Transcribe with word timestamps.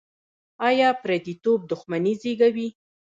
دا 0.79 0.89
پرديتوب 1.01 1.59
دښمني 1.71 2.13
زېږوي. 2.21 2.67